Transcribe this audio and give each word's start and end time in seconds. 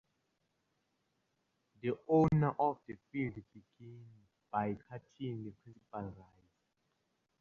The 1.83 1.91
owner 2.07 2.55
of 2.59 2.79
the 2.87 2.95
field 3.11 3.35
begins 3.35 4.31
by 4.49 4.75
cutting 4.89 5.43
the 5.43 5.51
principal 5.63 6.01
rice. 6.01 6.69